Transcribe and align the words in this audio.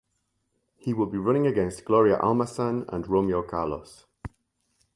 He 0.77 0.95
will 0.95 1.05
be 1.05 1.19
running 1.19 1.45
against 1.45 1.85
Gloria 1.85 2.17
Almazan 2.17 2.91
and 2.91 3.07
Romeo 3.07 3.43
Carlos. 3.43 4.05